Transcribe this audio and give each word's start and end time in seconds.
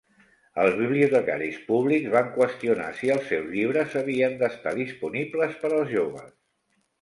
Els 0.61 0.75
bibliotecaris 0.77 1.59
públics 1.67 2.07
van 2.15 2.31
qüestionar 2.37 2.87
si 3.01 3.11
els 3.17 3.29
seus 3.33 3.45
llibres 3.59 3.93
havien 4.01 4.35
d'estar 4.41 4.75
disponibles 4.81 5.55
per 5.63 5.73
als 5.77 5.95
joves. 5.99 6.35